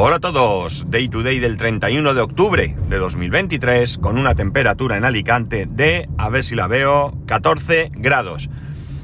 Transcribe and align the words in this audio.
Hola 0.00 0.14
a 0.14 0.20
todos, 0.20 0.88
Day 0.92 1.08
to 1.08 1.24
Day 1.24 1.40
del 1.40 1.56
31 1.56 2.14
de 2.14 2.20
octubre 2.20 2.76
de 2.88 2.98
2023 2.98 3.98
con 3.98 4.16
una 4.16 4.36
temperatura 4.36 4.96
en 4.96 5.04
Alicante 5.04 5.66
de, 5.68 6.08
a 6.16 6.28
ver 6.28 6.44
si 6.44 6.54
la 6.54 6.68
veo, 6.68 7.18
14 7.26 7.90
grados. 7.94 8.48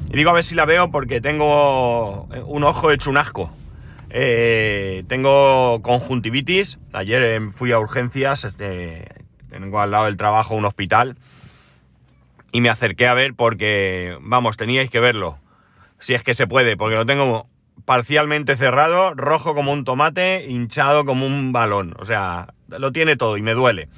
Y 0.09 0.15
digo 0.15 0.29
a 0.29 0.33
ver 0.33 0.45
si 0.45 0.55
la 0.55 0.63
veo 0.63 0.91
porque 0.91 1.19
tengo 1.19 2.29
un 2.45 2.63
ojo 2.63 2.91
hecho 2.91 3.09
un 3.09 3.17
asco. 3.17 3.51
Eh, 4.09 5.03
tengo 5.09 5.81
conjuntivitis, 5.81 6.79
ayer 6.93 7.21
eh, 7.23 7.41
fui 7.53 7.73
a 7.73 7.79
urgencias, 7.79 8.47
eh, 8.57 9.05
tengo 9.49 9.81
al 9.81 9.91
lado 9.91 10.05
del 10.05 10.15
trabajo 10.15 10.55
un 10.55 10.63
hospital 10.63 11.17
y 12.53 12.61
me 12.61 12.69
acerqué 12.69 13.07
a 13.07 13.13
ver 13.13 13.33
porque, 13.33 14.17
vamos, 14.21 14.55
teníais 14.55 14.89
que 14.89 15.01
verlo, 15.01 15.39
si 15.99 16.13
es 16.13 16.23
que 16.23 16.33
se 16.33 16.47
puede, 16.47 16.77
porque 16.77 16.95
lo 16.95 17.05
tengo 17.05 17.49
parcialmente 17.83 18.55
cerrado, 18.55 19.13
rojo 19.13 19.53
como 19.53 19.73
un 19.73 19.83
tomate, 19.83 20.45
hinchado 20.47 21.05
como 21.05 21.25
un 21.25 21.51
balón. 21.51 21.95
O 21.99 22.05
sea, 22.05 22.53
lo 22.67 22.91
tiene 22.91 23.15
todo 23.15 23.37
y 23.37 23.41
me 23.41 23.53
duele. 23.53 23.89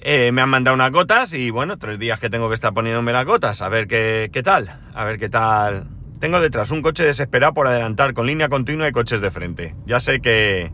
Eh, 0.00 0.30
me 0.32 0.42
han 0.42 0.48
mandado 0.48 0.74
unas 0.74 0.90
gotas 0.90 1.32
y 1.32 1.50
bueno, 1.50 1.76
tres 1.76 1.98
días 1.98 2.20
que 2.20 2.30
tengo 2.30 2.48
que 2.48 2.54
estar 2.54 2.72
poniéndome 2.72 3.12
las 3.12 3.24
gotas. 3.24 3.62
A 3.62 3.68
ver 3.68 3.86
qué, 3.86 4.30
qué 4.32 4.42
tal. 4.42 4.80
A 4.94 5.04
ver 5.04 5.18
qué 5.18 5.28
tal. 5.28 5.86
Tengo 6.20 6.40
detrás 6.40 6.70
un 6.70 6.82
coche 6.82 7.04
desesperado 7.04 7.54
por 7.54 7.66
adelantar 7.66 8.14
con 8.14 8.26
línea 8.26 8.48
continua 8.48 8.88
y 8.88 8.92
coches 8.92 9.20
de 9.20 9.30
frente. 9.30 9.74
Ya 9.86 10.00
sé 10.00 10.20
que, 10.20 10.72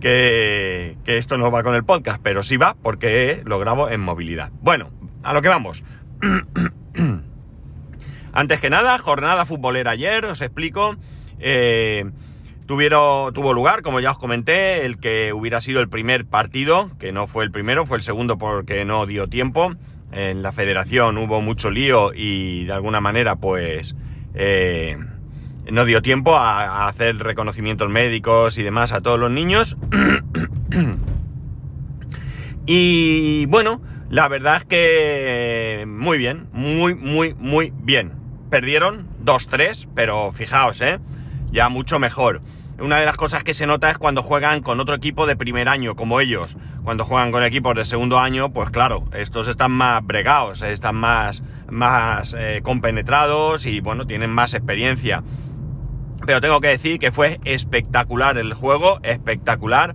que, 0.00 0.96
que 1.04 1.18
esto 1.18 1.36
no 1.36 1.50
va 1.50 1.62
con 1.62 1.74
el 1.74 1.84
podcast, 1.84 2.20
pero 2.22 2.42
sí 2.42 2.56
va 2.56 2.76
porque 2.82 3.42
lo 3.44 3.58
grabo 3.58 3.90
en 3.90 4.00
movilidad. 4.00 4.50
Bueno, 4.60 4.90
a 5.22 5.34
lo 5.34 5.42
que 5.42 5.48
vamos. 5.48 5.82
Antes 8.36 8.60
que 8.60 8.68
nada, 8.68 8.98
jornada 8.98 9.46
futbolera 9.46 9.92
ayer, 9.92 10.26
os 10.26 10.42
explico. 10.42 10.96
Eh, 11.38 12.04
tuvieron, 12.66 13.32
tuvo 13.32 13.54
lugar, 13.54 13.80
como 13.80 13.98
ya 13.98 14.10
os 14.10 14.18
comenté, 14.18 14.84
el 14.84 14.98
que 14.98 15.32
hubiera 15.32 15.62
sido 15.62 15.80
el 15.80 15.88
primer 15.88 16.26
partido, 16.26 16.90
que 16.98 17.12
no 17.12 17.28
fue 17.28 17.44
el 17.44 17.50
primero, 17.50 17.86
fue 17.86 17.96
el 17.96 18.02
segundo 18.02 18.36
porque 18.36 18.84
no 18.84 19.06
dio 19.06 19.26
tiempo. 19.26 19.72
En 20.12 20.42
la 20.42 20.52
federación 20.52 21.16
hubo 21.16 21.40
mucho 21.40 21.70
lío 21.70 22.12
y 22.14 22.66
de 22.66 22.74
alguna 22.74 23.00
manera, 23.00 23.36
pues, 23.36 23.96
eh, 24.34 24.98
no 25.72 25.86
dio 25.86 26.02
tiempo 26.02 26.36
a, 26.36 26.64
a, 26.64 26.88
hacer 26.88 27.16
reconocimientos 27.16 27.88
médicos 27.88 28.58
y 28.58 28.62
demás 28.62 28.92
a 28.92 29.00
todos 29.00 29.18
los 29.18 29.30
niños. 29.30 29.78
y 32.66 33.46
bueno, 33.46 33.80
la 34.10 34.28
verdad 34.28 34.58
es 34.58 34.64
que 34.66 35.86
muy 35.88 36.18
bien, 36.18 36.48
muy, 36.52 36.94
muy, 36.94 37.32
muy 37.32 37.72
bien. 37.78 38.25
Perdieron 38.56 39.06
2-3, 39.22 39.86
pero 39.94 40.32
fijaos, 40.32 40.80
¿eh? 40.80 40.98
Ya 41.52 41.68
mucho 41.68 41.98
mejor. 41.98 42.40
Una 42.80 42.98
de 42.98 43.04
las 43.04 43.18
cosas 43.18 43.44
que 43.44 43.52
se 43.52 43.66
nota 43.66 43.90
es 43.90 43.98
cuando 43.98 44.22
juegan 44.22 44.62
con 44.62 44.80
otro 44.80 44.94
equipo 44.94 45.26
de 45.26 45.36
primer 45.36 45.68
año, 45.68 45.94
como 45.94 46.22
ellos. 46.22 46.56
Cuando 46.82 47.04
juegan 47.04 47.32
con 47.32 47.44
equipos 47.44 47.74
de 47.74 47.84
segundo 47.84 48.18
año, 48.18 48.54
pues 48.54 48.70
claro, 48.70 49.04
estos 49.12 49.48
están 49.48 49.72
más 49.72 50.02
bregados, 50.06 50.62
están 50.62 50.96
más, 50.96 51.42
más 51.68 52.34
eh, 52.38 52.62
compenetrados 52.62 53.66
y 53.66 53.80
bueno, 53.80 54.06
tienen 54.06 54.30
más 54.30 54.54
experiencia. 54.54 55.22
Pero 56.24 56.40
tengo 56.40 56.62
que 56.62 56.68
decir 56.68 56.98
que 56.98 57.12
fue 57.12 57.38
espectacular 57.44 58.38
el 58.38 58.54
juego, 58.54 59.00
espectacular 59.02 59.94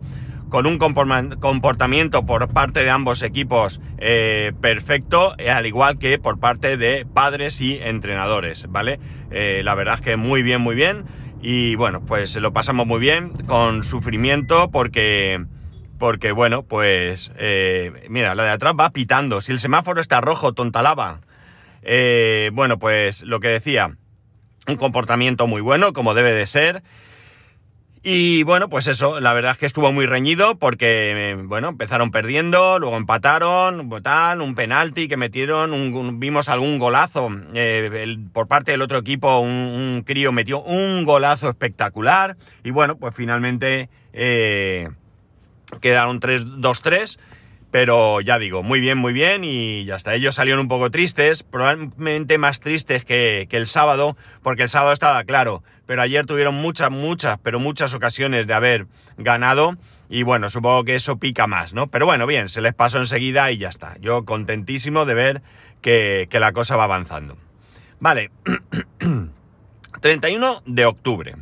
con 0.52 0.68
un 0.68 0.78
comportamiento 0.78 2.26
por 2.26 2.50
parte 2.50 2.84
de 2.84 2.90
ambos 2.90 3.22
equipos 3.22 3.80
eh, 4.00 4.52
perfecto, 4.60 5.34
eh, 5.38 5.50
al 5.50 5.66
igual 5.66 5.98
que 5.98 6.20
por 6.20 6.42
parte 6.42 6.76
de 6.76 7.06
padres 7.06 7.62
y 7.62 7.80
entrenadores, 7.82 8.68
¿vale? 8.70 9.00
Eh, 9.32 9.62
la 9.64 9.76
verdad 9.76 9.96
es 9.96 10.02
que 10.02 10.18
muy 10.18 10.44
bien, 10.44 10.60
muy 10.60 10.76
bien. 10.76 11.06
Y 11.42 11.76
bueno, 11.76 12.02
pues 12.06 12.36
lo 12.36 12.52
pasamos 12.52 12.86
muy 12.86 13.00
bien, 13.00 13.30
con 13.48 13.86
sufrimiento, 13.86 14.70
porque, 14.72 15.42
porque 15.98 16.34
bueno, 16.34 16.64
pues, 16.64 17.32
mira, 18.10 18.36
la 18.36 18.44
de 18.44 18.50
atrás 18.50 18.74
va 18.78 18.90
pitando. 18.90 19.40
Si 19.40 19.54
el 19.54 19.58
semáforo 19.58 20.02
está 20.02 20.20
rojo, 20.20 20.52
tontalaba. 20.52 21.22
bueno, 22.52 22.78
pues 22.78 23.24
lo 23.24 23.40
que 23.40 23.48
decía, 23.48 23.96
un 24.68 24.76
comportamiento 24.76 25.48
muy 25.48 25.62
bueno, 25.62 25.94
como 25.94 26.14
debe 26.14 26.34
de 26.34 26.46
ser. 26.46 26.84
Y 28.04 28.42
bueno, 28.44 28.68
pues 28.68 28.88
eso, 28.88 29.20
la 29.20 29.32
verdad 29.34 29.52
es 29.52 29.58
que 29.60 29.68
estuvo 29.68 29.92
muy 29.92 30.08
reñido 30.08 30.56
porque, 30.56 31.40
bueno, 31.46 31.70
empezaron 31.70 32.10
perdiendo, 32.10 32.80
luego 32.80 32.98
empataron, 32.98 33.92
tal, 34.02 34.42
un 34.42 34.56
penalti 34.56 35.08
que 35.08 35.18
metieron, 35.18 35.72
un, 35.72 36.20
vimos 36.20 36.50
algún 36.50 36.80
golazo 36.80 37.30
eh, 37.54 38.18
por 38.34 38.48
parte 38.48 38.72
del 38.72 38.82
otro 38.82 38.98
equipo, 38.98 39.38
un, 39.40 39.52
un, 39.52 40.04
crío 40.04 40.32
metió 40.32 40.64
un 40.64 41.06
golazo 41.06 41.48
espectacular 41.48 42.38
y 42.64 42.72
bueno, 42.72 42.98
pues 42.98 43.14
finalmente 43.14 43.88
eh, 44.14 44.90
quedaron 45.80 46.20
3-2-3. 46.20 47.20
Pero 47.72 48.20
ya 48.22 48.38
digo, 48.38 48.64
muy 48.64 48.82
bien, 48.82 48.98
muy 48.98 49.14
bien, 49.14 49.44
y 49.44 49.86
ya 49.86 49.96
hasta 49.96 50.14
ellos 50.14 50.36
salieron 50.36 50.60
un 50.60 50.68
poco 50.68 50.92
tristes, 50.92 51.44
probablemente 51.44 52.38
más 52.38 52.60
tristes 52.60 53.06
que, 53.06 53.48
que, 53.50 53.58
el 53.58 53.66
sábado, 53.66 54.18
porque 54.44 54.64
el 54.64 54.70
sábado 54.70 54.92
estaba 54.92 55.24
claro, 55.24 55.64
pero 55.86 56.02
ayer 56.02 56.26
tuvieron 56.26 56.56
muchas, 56.56 56.92
muchas, 56.92 57.40
pero 57.42 57.60
muchas 57.60 57.94
ocasiones 57.94 58.46
de 58.46 58.54
haber 58.54 58.88
ganado, 59.18 59.78
y 60.10 60.24
bueno, 60.24 60.50
supongo 60.50 60.84
que 60.84 60.96
eso 60.96 61.18
pica 61.18 61.48
más, 61.48 61.74
¿no? 61.74 61.88
Pero 61.88 62.06
bueno, 62.06 62.28
bien, 62.28 62.50
se 62.50 62.60
les 62.60 62.74
pasó 62.74 63.00
enseguida 63.00 63.50
y 63.50 63.58
ya 63.58 63.70
está. 63.70 63.96
Yo 64.02 64.26
contentísimo 64.26 65.06
de 65.06 65.14
ver 65.14 65.42
que, 65.80 66.28
que 66.30 66.42
la 66.42 66.52
cosa 66.52 66.76
va 66.76 66.84
avanzando. 66.84 67.38
Vale, 68.02 68.32
31 70.02 70.64
de 70.66 70.86
octubre. 70.86 71.36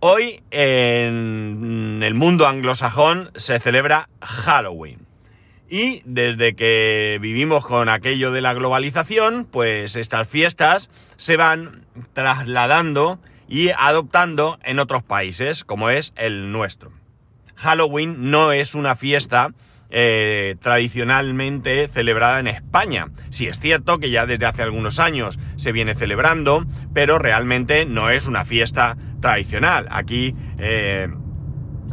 Hoy 0.00 0.42
en 0.50 2.00
el 2.02 2.14
mundo 2.14 2.48
anglosajón 2.48 3.30
se 3.36 3.60
celebra 3.60 4.08
Halloween. 4.20 5.05
Y 5.68 6.02
desde 6.04 6.54
que 6.54 7.18
vivimos 7.20 7.66
con 7.66 7.88
aquello 7.88 8.30
de 8.30 8.40
la 8.40 8.54
globalización, 8.54 9.46
pues 9.50 9.96
estas 9.96 10.28
fiestas 10.28 10.90
se 11.16 11.36
van 11.36 11.86
trasladando 12.12 13.18
y 13.48 13.70
adoptando 13.70 14.58
en 14.64 14.78
otros 14.78 15.02
países, 15.02 15.64
como 15.64 15.90
es 15.90 16.12
el 16.16 16.52
nuestro. 16.52 16.92
Halloween 17.56 18.30
no 18.30 18.52
es 18.52 18.74
una 18.74 18.96
fiesta 18.96 19.52
eh, 19.88 20.56
tradicionalmente 20.60 21.88
celebrada 21.88 22.40
en 22.40 22.48
España. 22.48 23.06
Sí 23.30 23.46
es 23.46 23.60
cierto 23.60 23.98
que 23.98 24.10
ya 24.10 24.26
desde 24.26 24.46
hace 24.46 24.62
algunos 24.62 24.98
años 24.98 25.38
se 25.56 25.72
viene 25.72 25.94
celebrando, 25.94 26.64
pero 26.92 27.18
realmente 27.18 27.86
no 27.86 28.10
es 28.10 28.26
una 28.26 28.44
fiesta 28.44 28.96
tradicional. 29.20 29.86
Aquí 29.90 30.34
eh, 30.58 31.08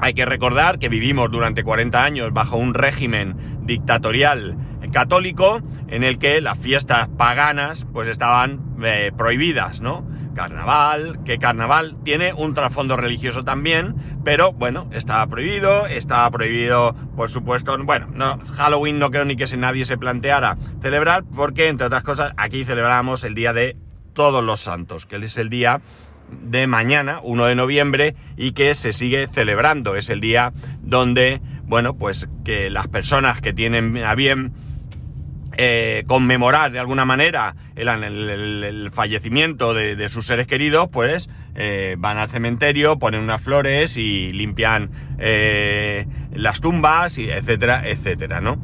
hay 0.04 0.14
que 0.14 0.26
recordar 0.26 0.80
que 0.80 0.90
vivimos 0.90 1.32
durante 1.32 1.64
40 1.64 2.04
años 2.04 2.34
bajo 2.34 2.58
un 2.58 2.74
régimen 2.74 3.62
dictatorial 3.62 4.58
católico 4.92 5.62
en 5.88 6.04
el 6.04 6.20
que 6.20 6.42
las 6.42 6.58
fiestas 6.58 7.08
paganas 7.08 7.88
pues 7.94 8.10
estaban 8.10 8.60
eh, 8.84 9.14
prohibidas, 9.18 9.80
¿no? 9.80 10.06
Carnaval, 10.36 11.24
que 11.24 11.38
carnaval 11.38 11.96
tiene 12.04 12.34
un 12.34 12.54
trasfondo 12.54 12.98
religioso 12.98 13.46
también, 13.46 13.96
pero 14.26 14.52
bueno, 14.52 14.90
estaba 14.92 15.26
prohibido, 15.28 15.88
estaba 15.88 16.30
prohibido, 16.32 16.96
por 17.16 17.30
supuesto, 17.30 17.78
bueno, 17.86 18.08
no, 18.14 18.40
Halloween 18.58 19.00
no 19.00 19.10
creo 19.10 19.24
ni 19.24 19.38
que 19.38 19.46
nadie 19.56 19.86
se 19.86 19.98
planteara 19.98 20.58
celebrar, 20.82 21.24
porque 21.24 21.70
entre 21.70 21.88
otras 21.88 22.04
cosas 22.04 22.34
aquí 22.36 22.66
celebramos 22.66 23.24
el 23.24 23.36
día 23.36 23.54
de 23.54 23.78
todos 24.14 24.44
los 24.44 24.60
santos, 24.60 25.06
que 25.06 25.16
es 25.16 25.38
el 25.38 25.50
día 25.50 25.82
de 26.42 26.68
mañana, 26.68 27.20
1 27.24 27.46
de 27.46 27.56
noviembre, 27.56 28.16
y 28.38 28.52
que 28.52 28.74
se 28.74 28.92
sigue 28.92 29.28
celebrando. 29.28 29.96
Es 29.96 30.10
el 30.10 30.22
día 30.22 30.54
donde, 30.82 31.42
bueno, 31.64 31.96
pues 31.98 32.28
que 32.44 32.70
las 32.70 32.88
personas 32.88 33.42
que 33.42 33.54
tienen 33.54 33.98
a 33.98 34.16
bien 34.16 34.54
eh, 35.56 36.04
conmemorar 36.08 36.72
de 36.72 36.80
alguna 36.80 37.06
manera 37.06 37.56
el, 37.76 38.90
fallecimiento 38.92 39.76
de, 39.76 39.96
de, 39.96 40.10
sus 40.10 40.26
seres 40.26 40.48
queridos, 40.48 40.90
pues 40.92 41.30
eh, 41.54 41.96
van 42.00 42.18
al 42.18 42.30
cementerio, 42.30 42.98
ponen 42.98 43.22
unas 43.22 43.40
flores 43.40 43.96
y 43.98 44.32
limpian 44.32 44.90
eh, 45.20 46.08
las 46.34 46.60
tumbas, 46.60 47.20
y 47.20 47.30
etcétera, 47.30 47.88
etcétera, 47.88 48.42
¿no? 48.42 48.60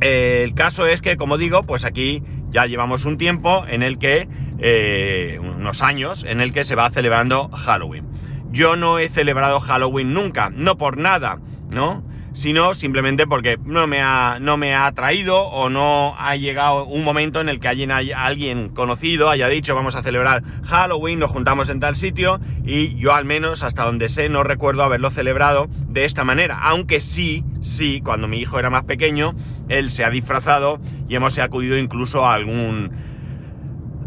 el 0.00 0.54
caso 0.54 0.86
es 0.86 1.00
que, 1.00 1.16
como 1.16 1.38
digo, 1.38 1.64
pues 1.64 1.84
aquí 1.84 2.22
ya 2.50 2.66
llevamos 2.66 3.04
un 3.04 3.18
tiempo 3.18 3.64
en 3.68 3.82
el 3.82 3.98
que 3.98 4.28
eh, 4.58 5.38
unos 5.40 5.82
años 5.82 6.24
en 6.24 6.40
el 6.40 6.52
que 6.52 6.64
se 6.64 6.74
va 6.74 6.90
celebrando 6.90 7.48
Halloween. 7.48 8.06
Yo 8.50 8.76
no 8.76 8.98
he 8.98 9.08
celebrado 9.08 9.60
Halloween 9.60 10.14
nunca, 10.14 10.50
no 10.50 10.76
por 10.78 10.96
nada, 10.96 11.38
¿no? 11.70 12.02
Sino 12.32 12.74
simplemente 12.74 13.26
porque 13.26 13.58
no 13.64 13.86
me 13.86 14.00
ha, 14.00 14.38
no 14.40 14.56
me 14.56 14.74
ha 14.74 14.86
atraído 14.86 15.42
o 15.42 15.68
no 15.68 16.14
ha 16.18 16.36
llegado 16.36 16.86
un 16.86 17.04
momento 17.04 17.40
en 17.40 17.48
el 17.48 17.58
que 17.58 17.68
alguien, 17.68 17.90
alguien 17.90 18.68
conocido 18.68 19.28
haya 19.28 19.48
dicho 19.48 19.74
vamos 19.74 19.96
a 19.96 20.02
celebrar 20.02 20.42
Halloween, 20.64 21.18
nos 21.18 21.30
juntamos 21.30 21.68
en 21.68 21.80
tal 21.80 21.96
sitio 21.96 22.40
y 22.64 22.96
yo 22.96 23.14
al 23.14 23.24
menos 23.24 23.62
hasta 23.62 23.84
donde 23.84 24.08
sé 24.08 24.28
no 24.28 24.44
recuerdo 24.44 24.82
haberlo 24.82 25.10
celebrado 25.10 25.68
de 25.88 26.04
esta 26.04 26.22
manera, 26.22 26.58
aunque 26.60 27.00
sí, 27.00 27.44
sí, 27.60 28.00
cuando 28.02 28.28
mi 28.28 28.38
hijo 28.38 28.58
era 28.58 28.70
más 28.70 28.84
pequeño, 28.84 29.34
él 29.68 29.90
se 29.90 30.04
ha 30.04 30.10
disfrazado 30.10 30.80
y 31.08 31.16
hemos 31.16 31.38
acudido 31.38 31.76
incluso 31.76 32.24
a 32.24 32.34
algún 32.34 33.07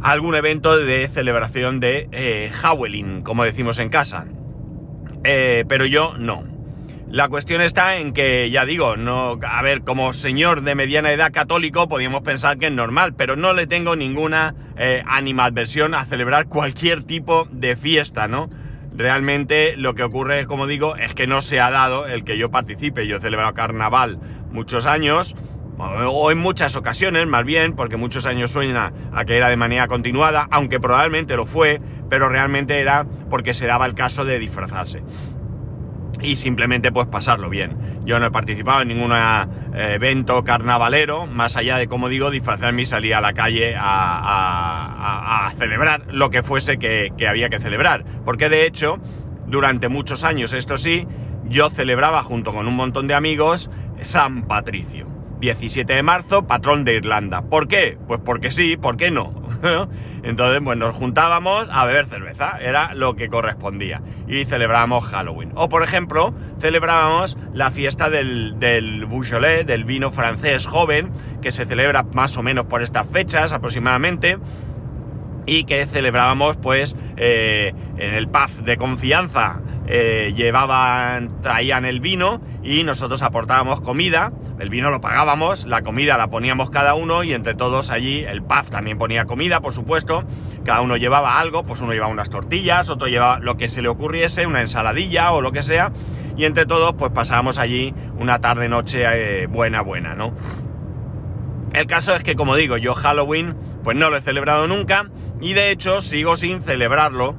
algún 0.02 0.36
evento 0.36 0.78
de 0.78 1.08
celebración 1.08 1.80
de 1.80 2.08
eh, 2.12 2.52
Halloween, 2.54 3.22
como 3.22 3.44
decimos 3.44 3.80
en 3.80 3.90
casa. 3.90 4.26
Eh, 5.24 5.66
pero 5.68 5.86
yo 5.86 6.16
no. 6.18 6.44
La 7.12 7.28
cuestión 7.28 7.62
está 7.62 7.98
en 7.98 8.14
que, 8.14 8.50
ya 8.52 8.66
digo, 8.66 8.96
no, 8.96 9.38
a 9.46 9.62
ver, 9.62 9.82
como 9.82 10.14
señor 10.14 10.62
de 10.62 10.76
mediana 10.76 11.12
edad 11.12 11.34
católico 11.34 11.90
podríamos 11.90 12.22
pensar 12.22 12.58
que 12.58 12.68
es 12.68 12.72
normal, 12.72 13.16
pero 13.16 13.36
no 13.36 13.54
le 13.54 13.68
tengo 13.68 13.98
ninguna 13.98 14.56
eh, 14.78 15.04
animadversión 15.06 15.94
a 15.94 16.06
celebrar 16.06 16.48
cualquier 16.48 17.04
tipo 17.04 17.50
de 17.52 17.76
fiesta, 17.76 18.30
¿no? 18.30 18.50
Realmente 18.96 19.76
lo 19.76 19.94
que 19.94 20.04
ocurre, 20.04 20.46
como 20.46 20.68
digo, 20.68 20.96
es 20.96 21.14
que 21.14 21.28
no 21.28 21.42
se 21.42 21.60
ha 21.60 21.70
dado 21.70 22.08
el 22.08 22.24
que 22.24 22.38
yo 22.38 22.50
participe. 22.50 23.08
Yo 23.08 23.18
he 23.18 23.22
celebrado 23.22 23.54
carnaval 23.54 24.18
muchos 24.50 24.86
años, 24.86 25.36
o 25.82 26.32
en 26.32 26.38
muchas 26.38 26.76
ocasiones, 26.76 27.28
más 27.28 27.46
bien, 27.46 27.74
porque 27.74 27.98
muchos 27.98 28.26
años 28.26 28.52
suena 28.52 28.94
a 29.14 29.26
que 29.26 29.38
era 29.38 29.50
de 29.50 29.58
manera 29.58 29.88
continuada, 29.88 30.48
aunque 30.52 30.80
probablemente 30.80 31.36
lo 31.36 31.46
fue, 31.46 31.82
pero 32.10 32.30
realmente 32.30 32.80
era 32.80 33.06
porque 33.30 33.54
se 33.54 33.66
daba 33.66 33.86
el 33.86 33.96
caso 33.96 34.26
de 34.26 34.40
disfrazarse 34.40 35.04
y 36.22 36.36
simplemente 36.36 36.92
pues 36.92 37.08
pasarlo 37.08 37.50
bien. 37.50 38.02
Yo 38.06 38.20
no 38.20 38.28
he 38.28 38.32
participado 38.32 38.82
en 38.82 38.90
ningún 38.90 39.12
eh, 39.14 39.46
evento 39.74 40.44
carnavalero, 40.44 41.26
más 41.26 41.58
allá 41.58 41.78
de, 41.78 41.88
como 41.88 42.10
digo, 42.10 42.32
disfrazarme 42.32 42.84
y 42.84 42.86
salir 42.86 43.16
a 43.16 43.22
la 43.22 43.34
calle 43.34 43.76
a, 43.78 45.52
celebrar 45.58 46.06
lo 46.12 46.30
que 46.30 46.44
fuese 46.44 46.78
que, 46.78 47.12
que, 47.18 47.28
había 47.28 47.50
que 47.50 47.60
celebrar. 47.60 48.04
Porque 48.26 48.50
de 48.50 48.66
hecho, 48.66 48.98
durante 49.48 49.90
muchos 49.90 50.24
años, 50.24 50.54
esto 50.54 50.78
sí, 50.78 51.08
yo 51.46 51.70
celebraba 51.70 52.24
junto 52.24 52.54
con 52.54 52.68
un 52.68 52.76
montón 52.76 53.08
de 53.08 53.14
amigos 53.14 53.70
San 54.02 54.44
Patricio. 54.44 55.11
17 55.42 55.92
de 55.92 56.04
marzo, 56.04 56.46
patrón 56.46 56.86
de 56.86 56.96
Irlanda. 56.96 57.42
¿Por 57.42 57.68
qué? 57.68 57.98
Pues 58.08 58.22
porque 58.24 58.52
sí, 58.52 58.78
¿por 58.78 58.96
qué 58.96 59.10
no? 59.10 59.34
Entonces, 60.24 60.62
pues 60.64 60.78
nos 60.78 60.96
juntábamos 60.96 61.68
a 61.72 61.84
beber 61.86 62.06
cerveza, 62.06 62.60
era 62.62 62.94
lo 62.94 63.16
que 63.16 63.28
correspondía. 63.28 64.04
Y 64.28 64.46
celebrábamos 64.46 65.04
Halloween. 65.06 65.52
O, 65.56 65.68
por 65.68 65.82
ejemplo, 65.82 66.34
celebrábamos 66.60 67.38
la 67.54 67.72
fiesta 67.72 68.12
del, 68.12 68.60
del 68.60 69.08
del 69.66 69.84
vino 69.84 70.12
francés 70.12 70.68
joven, 70.68 71.12
que 71.42 71.52
se 71.52 71.66
celebra 71.66 72.04
más 72.14 72.38
o 72.38 72.44
menos 72.44 72.68
por 72.68 72.84
estas 72.84 73.08
fechas 73.08 73.52
aproximadamente. 73.52 74.38
Y 75.48 75.64
que 75.64 75.88
celebrábamos, 75.88 76.58
pues, 76.58 76.96
eh, 77.18 77.74
en 77.98 78.14
el 78.14 78.28
pub 78.28 78.64
de 78.64 78.78
confianza. 78.78 79.60
Eh, 79.88 80.34
llevaban, 80.38 81.42
traían 81.42 81.86
el 81.86 82.00
vino 82.00 82.40
y 82.64 82.84
nosotros 82.84 83.24
aportábamos 83.24 83.82
comida 83.82 84.32
el 84.60 84.70
vino 84.70 84.90
lo 84.90 85.02
pagábamos, 85.02 85.66
la 85.66 85.82
comida 85.82 86.18
la 86.18 86.28
poníamos 86.28 86.70
cada 86.70 86.94
uno 86.94 87.24
y 87.24 87.34
entre 87.34 87.56
todos 87.56 87.90
allí 87.90 88.24
el 88.24 88.44
pub 88.44 88.70
también 88.70 88.98
ponía 88.98 89.26
comida, 89.26 89.60
por 89.60 89.74
supuesto. 89.74 90.24
Cada 90.66 90.82
uno 90.82 90.98
llevaba 90.98 91.40
algo, 91.40 91.64
pues 91.64 91.82
uno 91.82 91.94
llevaba 91.94 92.12
unas 92.12 92.30
tortillas, 92.30 92.90
otro 92.90 93.08
llevaba 93.08 93.40
lo 93.40 93.58
que 93.58 93.70
se 93.70 93.82
le 93.82 93.88
ocurriese, 93.88 94.46
una 94.46 94.62
ensaladilla 94.62 95.32
o 95.32 95.42
lo 95.42 95.52
que 95.52 95.64
sea. 95.64 95.92
Y 96.38 96.46
entre 96.46 96.66
todos 96.66 96.94
pues 96.94 97.12
pasábamos 97.12 97.58
allí 97.58 97.94
una 98.18 98.40
tarde-noche 98.40 99.04
eh, 99.44 99.48
buena, 99.48 99.82
buena, 99.82 100.16
¿no? 100.16 100.34
El 101.74 101.88
caso 101.88 102.16
es 102.16 102.24
que, 102.24 102.36
como 102.36 102.56
digo, 102.56 102.78
yo 102.78 102.94
Halloween 102.94 103.56
pues 103.84 103.98
no 103.98 104.10
lo 104.10 104.18
he 104.18 104.22
celebrado 104.22 104.68
nunca 104.68 105.10
y 105.40 105.54
de 105.54 105.72
hecho 105.72 106.02
sigo 106.02 106.38
sin 106.38 106.62
celebrarlo 106.62 107.36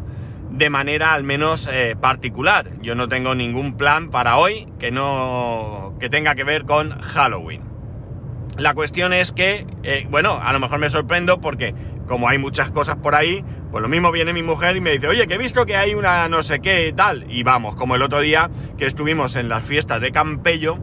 de 0.52 0.70
manera 0.70 1.14
al 1.14 1.25
menos 1.25 1.69
eh, 1.70 1.96
particular. 2.00 2.70
Yo 2.82 2.94
no 2.94 3.08
tengo 3.08 3.34
ningún 3.34 3.76
plan 3.76 4.10
para 4.10 4.37
hoy 4.37 4.69
que 4.78 4.90
no 4.90 5.94
que 5.99 6.08
tenga 6.08 6.34
que 6.34 6.44
ver 6.44 6.64
con 6.64 7.00
Halloween. 7.00 7.62
La 8.58 8.75
cuestión 8.75 9.14
es 9.14 9.32
que, 9.32 9.66
eh, 9.82 10.06
bueno, 10.10 10.38
a 10.43 10.52
lo 10.52 10.60
mejor 10.60 10.78
me 10.78 10.90
sorprendo 10.90 11.40
porque 11.40 11.75
como 12.06 12.28
hay 12.28 12.37
muchas 12.37 12.70
cosas 12.70 12.96
por 12.96 13.14
ahí, 13.14 13.43
pues 13.70 13.81
lo 13.81 13.88
mismo 13.88 14.12
viene 14.12 14.34
mi 14.34 14.43
mujer 14.43 14.76
y 14.76 14.81
me 14.82 14.90
dice, 14.90 15.08
oye, 15.08 15.26
que 15.26 15.34
he 15.34 15.38
visto 15.38 15.64
que 15.64 15.76
hay 15.76 15.94
una 15.94 16.28
no 16.28 16.43
sé 16.43 16.60
qué 16.60 16.93
tal. 16.94 17.25
Y 17.31 17.43
vamos, 17.44 17.75
como 17.76 17.94
el 17.94 18.02
otro 18.02 18.20
día 18.20 18.50
que 18.76 18.84
estuvimos 18.84 19.37
en 19.37 19.48
las 19.48 19.64
fiestas 19.64 20.02
de 20.02 20.10
Campello 20.10 20.78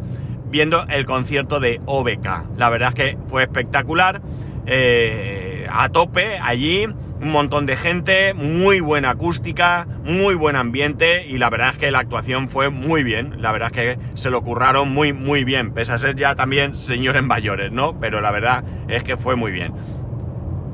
viendo 0.50 0.86
el 0.90 1.06
concierto 1.06 1.60
de 1.60 1.80
OBK. 1.86 2.58
La 2.58 2.70
verdad 2.70 2.90
es 2.90 2.96
que 2.96 3.18
fue 3.28 3.44
espectacular, 3.44 4.22
eh, 4.66 5.68
a 5.72 5.90
tope 5.90 6.40
allí 6.40 6.88
un 7.22 7.32
montón 7.32 7.66
de 7.66 7.76
gente, 7.76 8.34
muy 8.34 8.80
buena 8.80 9.12
acústica, 9.12 9.88
muy 10.04 10.36
buen 10.36 10.56
ambiente 10.56 11.26
y 11.28 11.38
la 11.38 11.50
verdad 11.50 11.70
es 11.72 11.78
que 11.78 11.92
la 11.92 12.00
actuación 12.00 12.50
fue 12.50 12.70
muy 12.70 13.04
bien, 13.04 13.42
la 13.42 13.52
verdad 13.52 13.72
es 13.74 13.96
que 13.96 14.00
se 14.14 14.30
lo 14.30 14.42
curraron 14.42 14.90
muy 14.94 15.14
muy 15.14 15.44
bien, 15.44 15.74
pese 15.74 15.92
a 15.92 15.98
ser 15.98 16.16
ya 16.16 16.36
también 16.36 16.76
señores 16.76 17.24
mayores, 17.24 17.72
¿no? 17.72 18.00
Pero 18.00 18.22
la 18.22 18.32
verdad 18.32 18.64
es 18.88 19.04
que 19.04 19.18
fue 19.18 19.36
muy 19.36 19.52
bien. 19.52 19.74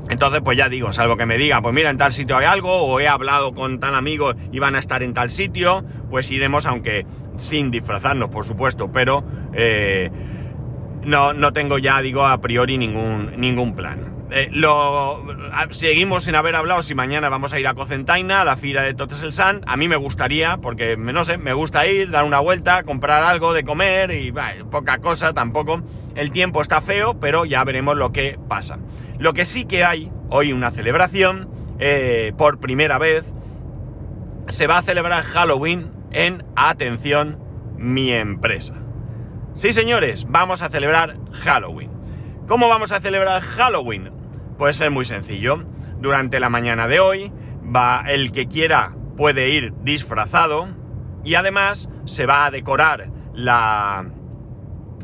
Entonces, 0.08 0.40
pues 0.44 0.56
ya 0.56 0.68
digo, 0.68 0.92
salvo 0.92 1.16
que 1.16 1.26
me 1.26 1.36
digan, 1.36 1.62
pues 1.62 1.74
mira, 1.74 1.90
en 1.90 1.98
tal 1.98 2.12
sitio 2.12 2.36
hay 2.36 2.46
algo, 2.46 2.82
o 2.82 3.00
he 3.00 3.08
hablado 3.08 3.52
con 3.52 3.80
tal 3.80 3.96
amigo 3.96 4.34
y 4.52 4.60
van 4.60 4.76
a 4.76 4.78
estar 4.78 5.02
en 5.02 5.14
tal 5.14 5.30
sitio, 5.30 5.84
pues 6.10 6.30
iremos, 6.30 6.66
aunque 6.66 7.06
sin 7.36 7.72
disfrazarnos, 7.72 8.30
por 8.30 8.44
supuesto, 8.44 8.92
pero 8.92 9.24
eh, 9.52 10.10
no, 11.04 11.32
no 11.32 11.52
tengo 11.52 11.78
ya, 11.78 12.00
digo, 12.02 12.24
a 12.24 12.40
priori 12.40 12.78
ningún, 12.78 13.32
ningún 13.36 13.74
plan. 13.74 14.15
Eh, 14.30 14.48
lo, 14.50 15.24
seguimos 15.70 16.24
sin 16.24 16.34
haber 16.34 16.56
hablado 16.56 16.82
si 16.82 16.94
mañana 16.96 17.28
vamos 17.28 17.52
a 17.52 17.60
ir 17.60 17.68
a 17.68 17.74
Cocentaina, 17.74 18.40
a 18.40 18.44
la 18.44 18.56
fila 18.56 18.82
de 18.82 18.94
Totes 18.94 19.22
el 19.22 19.32
San. 19.32 19.62
A 19.66 19.76
mí 19.76 19.88
me 19.88 19.96
gustaría, 19.96 20.56
porque 20.56 20.96
no 20.96 21.24
sé, 21.24 21.38
me 21.38 21.52
gusta 21.52 21.86
ir, 21.86 22.10
dar 22.10 22.24
una 22.24 22.40
vuelta, 22.40 22.82
comprar 22.82 23.22
algo 23.22 23.54
de 23.54 23.64
comer 23.64 24.10
y 24.10 24.32
poca 24.70 24.98
cosa 24.98 25.32
tampoco. 25.32 25.82
El 26.14 26.32
tiempo 26.32 26.60
está 26.60 26.80
feo, 26.80 27.20
pero 27.20 27.44
ya 27.44 27.62
veremos 27.64 27.96
lo 27.96 28.12
que 28.12 28.38
pasa. 28.48 28.78
Lo 29.18 29.32
que 29.32 29.44
sí 29.44 29.64
que 29.64 29.84
hay 29.84 30.10
hoy 30.28 30.52
una 30.52 30.72
celebración, 30.72 31.48
eh, 31.78 32.32
por 32.36 32.58
primera 32.58 32.98
vez, 32.98 33.24
se 34.48 34.66
va 34.66 34.78
a 34.78 34.82
celebrar 34.82 35.22
Halloween 35.22 35.90
en, 36.10 36.44
atención, 36.56 37.38
mi 37.76 38.12
empresa. 38.12 38.74
Sí, 39.54 39.72
señores, 39.72 40.26
vamos 40.28 40.62
a 40.62 40.68
celebrar 40.68 41.16
Halloween. 41.32 41.90
¿Cómo 42.46 42.68
vamos 42.68 42.92
a 42.92 43.00
celebrar 43.00 43.40
Halloween? 43.40 44.15
Puede 44.58 44.74
ser 44.74 44.90
muy 44.90 45.04
sencillo. 45.04 45.64
Durante 46.00 46.40
la 46.40 46.48
mañana 46.48 46.88
de 46.88 47.00
hoy, 47.00 47.32
va 47.74 48.04
el 48.06 48.32
que 48.32 48.46
quiera 48.46 48.92
puede 49.16 49.48
ir 49.50 49.72
disfrazado 49.82 50.68
y 51.24 51.34
además 51.34 51.88
se 52.04 52.26
va 52.26 52.46
a 52.46 52.50
decorar 52.50 53.10
la, 53.34 54.06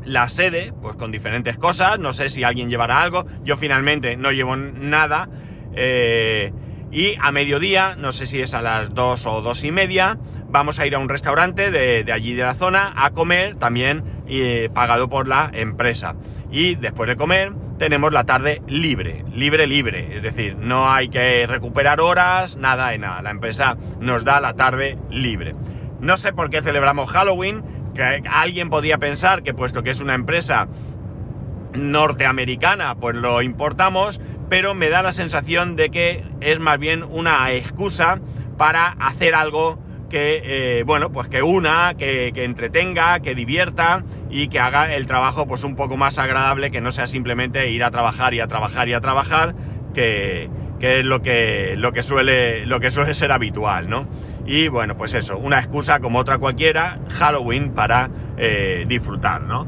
la 0.04 0.28
sede, 0.28 0.72
pues 0.80 0.96
con 0.96 1.10
diferentes 1.10 1.58
cosas. 1.58 1.98
No 1.98 2.12
sé 2.12 2.28
si 2.28 2.44
alguien 2.44 2.70
llevará 2.70 3.02
algo. 3.02 3.26
Yo 3.44 3.56
finalmente 3.56 4.16
no 4.16 4.30
llevo 4.30 4.56
nada. 4.56 5.28
Eh, 5.74 6.52
y 6.90 7.16
a 7.20 7.32
mediodía, 7.32 7.96
no 7.96 8.12
sé 8.12 8.26
si 8.26 8.40
es 8.40 8.52
a 8.52 8.60
las 8.60 8.92
dos 8.92 9.26
o 9.26 9.40
dos 9.40 9.64
y 9.64 9.72
media, 9.72 10.18
vamos 10.48 10.78
a 10.78 10.86
ir 10.86 10.94
a 10.94 10.98
un 10.98 11.08
restaurante 11.08 11.70
de, 11.70 12.10
allí 12.12 12.34
de 12.34 12.42
la 12.42 12.54
zona 12.54 12.92
a 12.94 13.10
comer, 13.12 13.56
también 13.56 14.04
eh, 14.28 14.68
pagado 14.74 15.08
por 15.08 15.26
la 15.26 15.50
empresa. 15.54 16.16
Y 16.52 16.74
después 16.74 17.08
de 17.08 17.16
comer, 17.16 17.52
tenemos 17.78 18.12
la 18.12 18.24
tarde 18.24 18.62
libre, 18.68 19.24
libre, 19.32 19.66
libre. 19.66 20.16
Es 20.16 20.22
decir, 20.22 20.54
no 20.56 20.90
hay 20.90 21.08
que 21.08 21.46
recuperar 21.46 22.00
horas, 22.00 22.56
nada 22.56 22.90
de 22.90 22.98
nada. 22.98 23.22
La 23.22 23.30
empresa 23.30 23.76
nos 24.00 24.22
da 24.24 24.40
la 24.40 24.54
tarde 24.54 24.98
libre. 25.10 25.56
No 25.98 26.18
sé 26.18 26.32
por 26.32 26.50
qué 26.50 26.60
celebramos 26.60 27.10
Halloween, 27.10 27.64
que 27.94 28.22
alguien 28.30 28.70
podía 28.70 28.98
pensar 28.98 29.42
que 29.42 29.54
puesto 29.54 29.82
que 29.82 29.90
es 29.90 30.00
una 30.00 30.14
empresa 30.14 30.68
norteamericana, 31.72 32.96
pues 32.96 33.16
lo 33.16 33.40
importamos, 33.40 34.20
pero 34.50 34.74
me 34.74 34.90
da 34.90 35.02
la 35.02 35.12
sensación 35.12 35.74
de 35.74 35.90
que 35.90 36.24
es 36.40 36.60
más 36.60 36.78
bien 36.78 37.02
una 37.02 37.50
excusa 37.52 38.20
para 38.58 38.88
hacer 38.88 39.34
algo 39.34 39.81
que, 40.12 40.42
eh, 40.44 40.82
bueno, 40.84 41.10
pues 41.10 41.26
que 41.28 41.42
una, 41.42 41.94
que, 41.94 42.28
entretenga, 42.36 43.20
que 43.20 43.34
divierta 43.34 44.04
y 44.30 44.48
que 44.48 44.60
haga 44.60 44.94
el 44.94 45.06
trabajo 45.06 45.46
pues 45.46 45.64
un 45.64 45.74
poco 45.74 45.96
más 45.96 46.18
agradable, 46.18 46.70
que 46.70 46.82
no 46.82 46.92
sea 46.92 47.06
simplemente 47.06 47.70
ir 47.70 47.82
a 47.82 47.90
trabajar 47.90 48.34
y 48.34 48.40
a 48.40 48.46
trabajar 48.46 48.90
y 48.90 48.92
a 48.92 49.00
trabajar, 49.00 49.54
que, 49.94 50.50
es 50.80 51.04
lo 51.06 51.22
que, 51.22 51.76
lo, 51.78 51.92
que 51.92 52.02
suele, 52.02 52.66
lo 52.66 52.78
que 52.78 52.90
suele 52.90 53.14
ser 53.14 53.32
habitual, 53.32 53.88
¿no? 53.88 54.06
Y 54.44 54.68
bueno, 54.68 54.98
pues 54.98 55.14
eso, 55.14 55.38
una 55.38 55.58
excusa 55.58 56.00
como 56.00 56.18
otra 56.18 56.36
cualquiera, 56.36 57.00
Halloween 57.08 57.72
para 57.72 58.10
eh, 58.36 58.84
disfrutar, 58.86 59.40
¿no? 59.40 59.66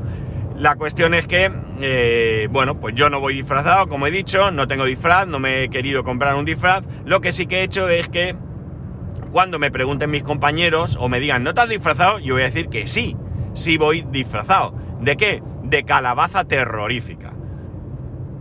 La 0.58 0.76
cuestión 0.76 1.14
es 1.14 1.26
que, 1.26 1.50
eh, 1.80 2.48
bueno, 2.50 2.78
pues 2.78 2.94
yo 2.94 3.08
no 3.08 3.18
voy 3.18 3.34
disfrazado, 3.34 3.88
como 3.88 4.06
he 4.06 4.10
dicho, 4.10 4.50
no 4.50 4.68
tengo 4.68 4.84
disfraz, 4.84 5.26
no 5.26 5.38
me 5.38 5.64
he 5.64 5.68
querido 5.70 6.04
comprar 6.04 6.34
un 6.34 6.44
disfraz. 6.44 6.84
Lo 7.06 7.22
que 7.22 7.32
sí 7.32 7.46
que 7.46 7.60
he 7.60 7.62
hecho 7.62 7.88
es 7.88 8.08
que 8.08 8.36
cuando 9.34 9.58
me 9.58 9.72
pregunten 9.72 10.12
mis 10.12 10.22
compañeros 10.22 10.96
o 11.00 11.08
me 11.08 11.18
digan, 11.18 11.42
¿no 11.42 11.54
te 11.54 11.60
has 11.60 11.68
disfrazado? 11.68 12.20
Yo 12.20 12.34
voy 12.34 12.44
a 12.44 12.46
decir 12.46 12.68
que 12.68 12.86
sí, 12.86 13.16
sí 13.52 13.78
voy 13.78 14.06
disfrazado. 14.08 14.76
¿De 15.00 15.16
qué? 15.16 15.42
De 15.64 15.82
calabaza 15.82 16.44
terrorífica. 16.44 17.32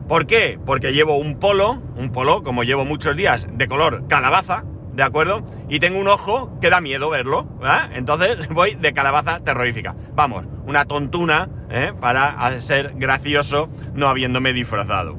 ¿Por 0.08 0.28
qué? 0.28 0.60
Porque 0.64 0.94
llevo 0.94 1.18
un 1.18 1.40
polo, 1.40 1.82
un 1.96 2.12
polo, 2.12 2.44
como 2.44 2.64
llevo 2.64 2.86
muchos 2.86 3.18
días, 3.18 3.48
de 3.52 3.68
color 3.68 4.08
calabaza, 4.08 4.66
¿de 4.94 5.02
acuerdo? 5.02 5.44
Y 5.68 5.80
tengo 5.80 5.98
un 5.98 6.08
ojo 6.08 6.60
que 6.62 6.70
da 6.70 6.80
miedo 6.80 7.10
verlo, 7.10 7.48
¿eh? 7.64 7.90
Entonces 7.96 8.48
voy 8.50 8.76
de 8.76 8.94
calabaza 8.94 9.40
terrorífica. 9.40 9.96
Vamos, 10.14 10.46
una 10.68 10.86
tontuna, 10.86 11.50
¿eh? 11.72 11.92
Para 12.00 12.62
ser 12.62 12.94
gracioso 12.98 13.68
no 13.96 14.10
habiéndome 14.10 14.54
disfrazado. 14.54 15.18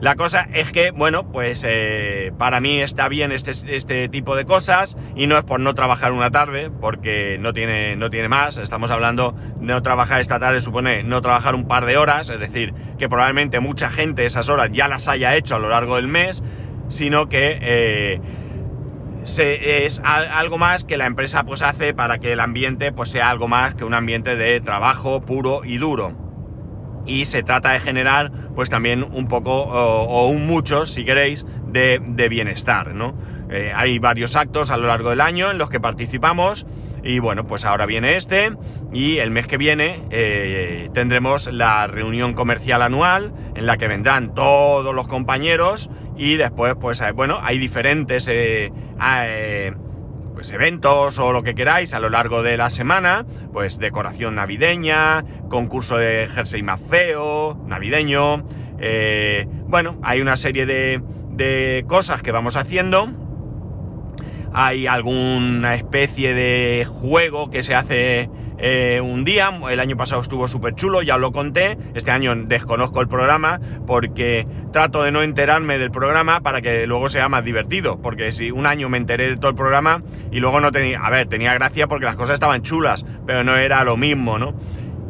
La 0.00 0.14
cosa 0.14 0.46
es 0.54 0.70
que, 0.70 0.92
bueno, 0.92 1.32
pues 1.32 1.64
eh, 1.66 2.32
para 2.38 2.60
mí 2.60 2.80
está 2.80 3.08
bien 3.08 3.32
este, 3.32 3.50
este, 3.50 4.08
tipo 4.08 4.36
de 4.36 4.44
cosas 4.44 4.96
y 5.16 5.26
no 5.26 5.36
es 5.36 5.42
por 5.42 5.58
no 5.58 5.74
trabajar 5.74 6.12
una 6.12 6.30
tarde, 6.30 6.70
porque 6.70 7.36
no 7.40 7.52
tiene, 7.52 7.96
no 7.96 8.08
tiene 8.08 8.28
más. 8.28 8.58
Estamos 8.58 8.92
hablando 8.92 9.34
de 9.56 9.66
no 9.66 9.82
trabajar 9.82 10.20
esta 10.20 10.38
tarde, 10.38 10.60
supone 10.60 11.02
no 11.02 11.20
trabajar 11.20 11.56
un 11.56 11.66
par 11.66 11.84
de 11.84 11.96
horas, 11.96 12.28
es 12.28 12.38
decir, 12.38 12.74
que 12.96 13.08
probablemente 13.08 13.58
mucha 13.58 13.90
gente 13.90 14.24
esas 14.24 14.48
horas 14.48 14.70
ya 14.72 14.86
las 14.86 15.08
haya 15.08 15.34
hecho 15.34 15.56
a 15.56 15.58
lo 15.58 15.68
largo 15.68 15.96
del 15.96 16.06
mes, 16.06 16.44
sino 16.88 17.28
que 17.28 17.58
eh, 17.60 18.20
es 19.24 20.00
algo 20.04 20.58
más 20.58 20.84
que 20.84 20.96
la 20.96 21.06
empresa 21.06 21.42
pues 21.42 21.60
hace 21.62 21.92
para 21.92 22.18
que 22.18 22.34
el 22.34 22.40
ambiente 22.40 22.92
pues 22.92 23.10
sea 23.10 23.30
algo 23.30 23.48
más 23.48 23.74
que 23.74 23.84
un 23.84 23.94
ambiente 23.94 24.36
de 24.36 24.60
trabajo 24.60 25.20
puro 25.22 25.64
y 25.64 25.78
duro 25.78 26.27
y 27.08 27.24
se 27.24 27.42
trata 27.42 27.72
de 27.72 27.80
generar 27.80 28.30
pues 28.54 28.70
también 28.70 29.02
un 29.02 29.26
poco 29.26 29.62
o, 29.62 30.28
un 30.28 30.46
mucho, 30.46 30.86
si 30.86 31.04
queréis, 31.04 31.46
de, 31.66 32.28
bienestar, 32.28 32.94
¿no? 32.94 33.14
Eh, 33.50 33.72
hay 33.74 33.98
varios 33.98 34.36
actos 34.36 34.70
a 34.70 34.76
lo 34.76 34.86
largo 34.86 35.10
del 35.10 35.20
año 35.20 35.50
en 35.50 35.58
los 35.58 35.70
que 35.70 35.80
participamos 35.80 36.66
y 37.02 37.18
bueno, 37.18 37.46
pues 37.46 37.64
ahora 37.64 37.86
viene 37.86 38.16
este 38.16 38.52
y 38.92 39.18
el 39.18 39.30
mes 39.30 39.46
que 39.46 39.56
viene 39.56 40.02
eh, 40.10 40.90
tendremos 40.92 41.50
la 41.50 41.86
reunión 41.86 42.34
comercial 42.34 42.82
anual 42.82 43.32
en 43.54 43.64
la 43.64 43.78
que 43.78 43.88
vendrán 43.88 44.34
todos 44.34 44.94
los 44.94 45.08
compañeros 45.08 45.88
y 46.16 46.36
después 46.36 46.74
pues 46.78 47.00
eh, 47.00 47.12
bueno, 47.12 47.38
hay 47.42 47.58
diferentes 47.58 48.28
pues 50.38 50.52
eventos 50.52 51.18
o 51.18 51.32
lo 51.32 51.42
que 51.42 51.56
queráis 51.56 51.94
a 51.94 51.98
lo 51.98 52.10
largo 52.10 52.44
de 52.44 52.56
la 52.56 52.70
semana, 52.70 53.26
pues 53.52 53.80
decoración 53.80 54.36
navideña, 54.36 55.24
concurso 55.48 55.96
de 55.96 56.28
jersey 56.32 56.62
más 56.62 56.80
feo, 56.88 57.60
navideño, 57.66 58.46
eh, 58.78 59.48
bueno, 59.66 59.98
hay 60.00 60.20
una 60.20 60.36
serie 60.36 60.64
de, 60.64 61.02
de 61.30 61.84
cosas 61.88 62.22
que 62.22 62.30
vamos 62.30 62.54
haciendo. 62.54 63.08
Hay 64.52 64.86
alguna 64.86 65.74
especie 65.74 66.32
de 66.34 66.86
juego 66.88 67.50
que 67.50 67.64
se 67.64 67.74
hace 67.74 68.30
eh, 68.58 69.00
un 69.02 69.24
día. 69.24 69.50
El 69.70 69.80
año 69.80 69.96
pasado 69.96 70.20
estuvo 70.20 70.48
súper 70.48 70.74
chulo, 70.74 71.02
ya 71.02 71.16
lo 71.16 71.32
conté. 71.32 71.78
Este 71.94 72.10
año 72.10 72.34
desconozco 72.34 73.00
el 73.00 73.08
programa 73.08 73.60
porque 73.86 74.46
trato 74.72 75.02
de 75.02 75.12
no 75.12 75.22
enterarme 75.22 75.78
del 75.78 75.90
programa 75.90 76.40
para 76.40 76.60
que 76.60 76.86
luego 76.86 77.08
sea 77.08 77.28
más 77.28 77.44
divertido. 77.44 78.00
Porque 78.00 78.32
si 78.32 78.50
un 78.50 78.66
año 78.66 78.88
me 78.88 78.98
enteré 78.98 79.30
de 79.30 79.36
todo 79.36 79.50
el 79.50 79.56
programa 79.56 80.02
y 80.30 80.40
luego 80.40 80.60
no 80.60 80.72
tenía... 80.72 81.00
A 81.00 81.10
ver, 81.10 81.28
tenía 81.28 81.54
gracia 81.54 81.86
porque 81.86 82.06
las 82.06 82.16
cosas 82.16 82.34
estaban 82.34 82.62
chulas, 82.62 83.04
pero 83.26 83.44
no 83.44 83.56
era 83.56 83.84
lo 83.84 83.96
mismo, 83.96 84.38
¿no? 84.38 84.54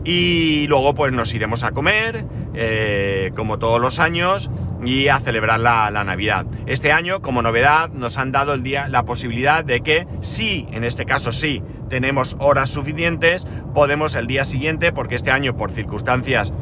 Y 0.04 0.66
luego 0.68 0.94
pues 0.94 1.12
nos 1.12 1.34
iremos 1.34 1.64
a 1.64 1.72
comer, 1.72 2.24
eh, 2.54 3.30
como 3.36 3.58
todos 3.58 3.80
los 3.80 3.98
años, 3.98 4.50
y 4.84 5.08
a 5.08 5.18
celebrar 5.18 5.60
la, 5.60 5.90
la, 5.90 6.04
Navidad. 6.04 6.46
Este 6.66 6.92
año, 6.92 7.20
como 7.20 7.42
novedad, 7.42 7.90
nos 7.90 8.16
han 8.16 8.32
dado 8.32 8.54
el 8.54 8.62
día 8.62 8.88
la 8.88 9.04
posibilidad 9.04 9.64
de 9.64 9.80
que 9.80 10.06
sí, 10.20 10.66
en 10.70 10.84
este 10.84 11.04
caso 11.04 11.32
sí, 11.32 11.62
tenemos 11.88 12.36
horas 12.38 12.70
suficientes, 12.70 13.46
podemos 13.74 14.14
el 14.14 14.26
día 14.26 14.44
siguiente, 14.44 14.92
porque 14.92 15.14
este 15.14 15.30
año 15.30 15.56
por 15.56 15.70
circunstancias 15.70 16.52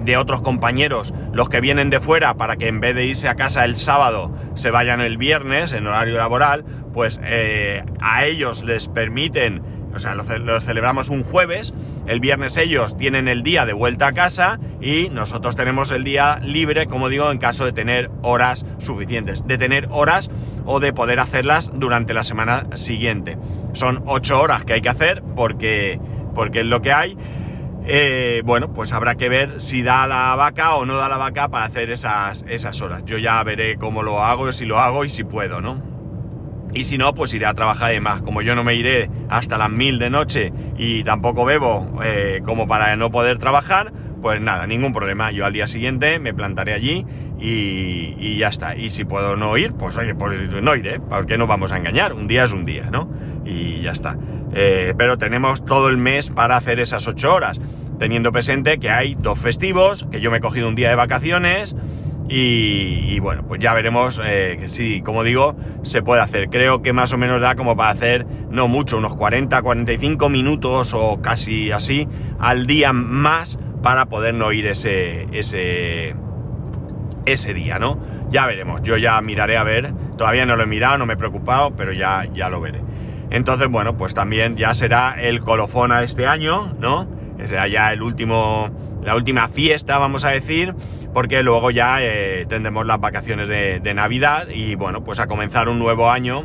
de 0.00 0.16
otros 0.16 0.40
compañeros, 0.40 1.12
los 1.32 1.48
que 1.48 1.60
vienen 1.60 1.90
de 1.90 2.00
fuera 2.00 2.34
para 2.34 2.56
que 2.56 2.68
en 2.68 2.80
vez 2.80 2.94
de 2.94 3.06
irse 3.06 3.28
a 3.28 3.34
casa 3.34 3.64
el 3.64 3.76
sábado 3.76 4.34
se 4.54 4.70
vayan 4.70 5.00
el 5.00 5.18
viernes 5.18 5.72
en 5.72 5.86
horario 5.86 6.16
laboral, 6.16 6.64
pues 6.92 7.20
eh, 7.22 7.84
a 8.00 8.24
ellos 8.24 8.64
les 8.64 8.88
permiten, 8.88 9.62
o 9.94 9.98
sea, 9.98 10.14
lo, 10.14 10.60
celebramos 10.60 11.08
un 11.08 11.24
jueves, 11.24 11.72
el 12.06 12.20
viernes 12.20 12.56
ellos 12.56 12.96
tienen 12.96 13.28
el 13.28 13.42
día 13.42 13.64
de 13.66 13.72
vuelta 13.72 14.08
a 14.08 14.12
casa 14.12 14.58
y 14.80 15.08
nosotros 15.10 15.56
tenemos 15.56 15.90
el 15.90 16.04
día 16.04 16.40
libre, 16.42 16.86
como 16.86 17.08
digo, 17.08 17.30
en 17.30 17.38
caso 17.38 17.64
de 17.64 17.72
tener 17.72 18.10
horas 18.22 18.64
suficientes, 18.78 19.46
de 19.46 19.58
tener 19.58 19.88
horas 19.90 20.30
o 20.64 20.80
de 20.80 20.92
poder 20.92 21.20
hacerlas 21.20 21.70
durante 21.74 22.14
la 22.14 22.22
semana 22.22 22.66
siguiente. 22.74 23.38
Son 23.72 24.02
ocho 24.06 24.40
horas 24.40 24.64
que 24.64 24.74
hay 24.74 24.80
que 24.80 24.88
hacer 24.88 25.22
porque, 25.34 26.00
porque 26.34 26.60
es 26.60 26.66
lo 26.66 26.82
que 26.82 26.92
hay. 26.92 27.16
Eh, 27.86 28.42
bueno, 28.44 28.72
pues 28.72 28.92
habrá 28.92 29.14
que 29.14 29.28
ver 29.28 29.60
si 29.60 29.82
da 29.82 30.06
la 30.06 30.34
vaca 30.36 30.74
o 30.76 30.84
no 30.84 30.96
da 30.96 31.08
la 31.08 31.16
vaca 31.16 31.48
para 31.48 31.64
hacer 31.64 31.90
esas, 31.90 32.44
esas 32.48 32.80
horas. 32.80 33.04
Yo 33.04 33.18
ya 33.18 33.42
veré 33.42 33.76
cómo 33.76 34.02
lo 34.02 34.22
hago, 34.22 34.52
si 34.52 34.66
lo 34.66 34.78
hago 34.78 35.04
y 35.04 35.10
si 35.10 35.24
puedo, 35.24 35.60
¿no? 35.60 35.89
Y 36.72 36.84
si 36.84 36.98
no, 36.98 37.14
pues 37.14 37.34
iré 37.34 37.46
a 37.46 37.54
trabajar 37.54 37.92
de 37.92 38.00
más. 38.00 38.22
Como 38.22 38.42
yo 38.42 38.54
no 38.54 38.64
me 38.64 38.74
iré 38.74 39.10
hasta 39.28 39.58
las 39.58 39.70
mil 39.70 39.98
de 39.98 40.10
noche 40.10 40.52
y 40.78 41.02
tampoco 41.04 41.44
bebo 41.44 42.00
eh, 42.04 42.40
como 42.44 42.66
para 42.68 42.94
no 42.96 43.10
poder 43.10 43.38
trabajar, 43.38 43.92
pues 44.20 44.40
nada, 44.40 44.66
ningún 44.66 44.92
problema. 44.92 45.30
Yo 45.30 45.46
al 45.46 45.52
día 45.52 45.66
siguiente 45.66 46.18
me 46.18 46.34
plantaré 46.34 46.74
allí 46.74 47.06
y, 47.38 48.36
ya 48.38 48.48
está. 48.48 48.76
Y 48.76 48.90
si 48.90 49.04
puedo 49.04 49.36
no 49.36 49.56
ir, 49.56 49.72
pues 49.72 49.96
oye, 49.98 50.14
pues 50.14 50.48
no 50.62 50.76
iré, 50.76 51.00
porque 51.00 51.38
no 51.38 51.46
vamos 51.46 51.72
a 51.72 51.78
engañar. 51.78 52.12
Un 52.12 52.26
día 52.26 52.44
es 52.44 52.52
un 52.52 52.64
día, 52.64 52.90
¿no? 52.90 53.10
Y 53.44 53.80
ya 53.80 53.92
está. 53.92 54.16
Eh, 54.52 54.94
pero 54.96 55.18
tenemos 55.18 55.64
todo 55.64 55.88
el 55.88 55.96
mes 55.96 56.30
para 56.30 56.56
hacer 56.56 56.80
esas 56.80 57.06
ocho 57.06 57.34
horas, 57.34 57.60
teniendo 57.98 58.32
presente 58.32 58.78
que 58.78 58.90
hay 58.90 59.14
dos 59.14 59.38
festivos, 59.38 60.06
que 60.10 60.20
yo 60.20 60.30
me 60.30 60.38
he 60.38 60.40
cogido 60.40 60.68
un 60.68 60.74
día 60.74 60.90
de 60.90 60.96
vacaciones. 60.96 61.74
Y, 62.32 63.18
bueno, 63.18 63.44
pues 63.44 63.60
ya 63.60 63.74
veremos 63.74 64.20
eh, 64.24 64.56
si, 64.66 65.02
como 65.02 65.24
digo, 65.24 65.56
se 65.82 66.00
puede 66.00 66.22
hacer. 66.22 66.48
Creo 66.48 66.80
que 66.80 66.92
más 66.92 67.12
o 67.12 67.18
menos 67.18 67.40
da 67.40 67.56
como 67.56 67.76
para 67.76 67.90
hacer, 67.90 68.24
no 68.50 68.68
mucho, 68.68 68.98
unos 68.98 69.16
40, 69.16 69.60
45 69.60 70.28
minutos 70.28 70.94
o 70.94 71.20
casi 71.20 71.72
así 71.72 72.06
al 72.38 72.68
día 72.68 72.92
más 72.92 73.58
para 73.82 74.06
poder 74.06 74.34
no 74.34 74.52
ir 74.52 74.68
ese, 74.68 75.26
ese, 75.32 76.14
ese 77.26 77.52
día, 77.52 77.80
¿no? 77.80 78.00
Ya 78.30 78.46
veremos, 78.46 78.80
yo 78.82 78.96
ya 78.96 79.20
miraré 79.22 79.56
a 79.56 79.64
ver, 79.64 79.92
todavía 80.16 80.46
no 80.46 80.54
lo 80.54 80.62
he 80.62 80.66
mirado, 80.66 80.98
no 80.98 81.06
me 81.06 81.14
he 81.14 81.16
preocupado, 81.16 81.74
pero 81.74 81.92
ya, 81.92 82.26
ya 82.32 82.48
lo 82.48 82.60
veré. 82.60 82.80
Entonces, 83.30 83.68
bueno, 83.68 83.96
pues 83.96 84.14
también 84.14 84.56
ya 84.56 84.72
será 84.74 85.16
el 85.18 85.40
colofona 85.40 86.04
este 86.04 86.28
año, 86.28 86.74
¿no? 86.78 87.08
Será 87.44 87.66
ya 87.66 87.92
el 87.92 88.02
último, 88.02 88.70
la 89.02 89.16
última 89.16 89.48
fiesta, 89.48 89.98
vamos 89.98 90.24
a 90.24 90.30
decir, 90.30 90.74
porque 91.12 91.42
luego 91.42 91.70
ya 91.70 92.02
eh, 92.02 92.46
tendremos 92.48 92.86
las 92.86 93.00
vacaciones 93.00 93.48
de, 93.48 93.94
Navidad 93.94 94.48
y 94.48 94.76
bueno, 94.76 95.02
pues 95.02 95.18
a 95.18 95.26
comenzar 95.26 95.68
un 95.68 95.78
nuevo 95.78 96.10
año 96.10 96.44